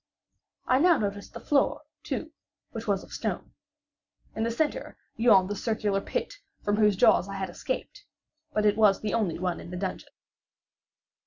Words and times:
I 0.65 0.79
now 0.79 0.97
noticed 0.97 1.35
the 1.35 1.39
floor, 1.39 1.83
too, 2.01 2.31
which 2.71 2.87
was 2.87 3.03
of 3.03 3.13
stone. 3.13 3.53
In 4.35 4.41
the 4.43 4.49
centre 4.49 4.97
yawned 5.15 5.47
the 5.47 5.55
circular 5.55 6.01
pit 6.01 6.39
from 6.63 6.77
whose 6.77 6.95
jaws 6.95 7.29
I 7.29 7.35
had 7.35 7.51
escaped; 7.51 8.05
but 8.51 8.65
it 8.65 8.77
was 8.77 9.01
the 9.01 9.13
only 9.13 9.37
one 9.37 9.59
in 9.59 9.69
the 9.69 9.77
dungeon. 9.77 10.09